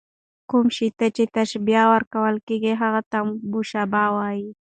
کوم 0.49 0.65
شي 0.75 0.87
ته 0.97 1.05
چي 1.15 1.23
تشبیه 1.37 1.83
ورکول 1.93 2.35
کېږي؛ 2.47 2.73
هغه 2.81 3.01
ته 3.11 3.17
مشبه 3.51 4.03
وايي. 4.15 4.47